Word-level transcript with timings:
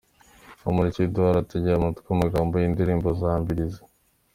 Bamporiki 0.61 0.99
Edouard 1.05 1.37
ataegeye 1.39 1.75
amatwi 1.77 2.09
amagambo 2.15 2.53
y'indirimbo 2.57 3.07
za 3.19 3.29
Mibirizi. 3.39 3.81